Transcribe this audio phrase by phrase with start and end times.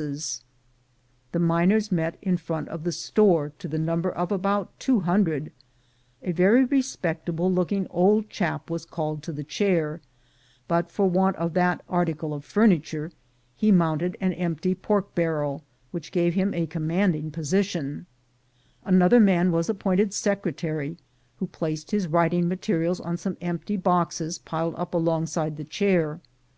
[0.00, 0.42] MINERS'
[1.34, 4.70] LAW 155 The miners met in front of the store to the number of about
[4.80, 5.52] two hundred;
[6.22, 10.00] a very respectable looking old chap was called to the chair;
[10.66, 13.12] but for want of that article of furniture
[13.54, 18.06] he mounted an empty pork barrel, which gave him a commanding position;
[18.86, 20.96] another man was appointed secretary,
[21.40, 26.20] who placed his writing materials on some empty boxes piled up alongside of the chair.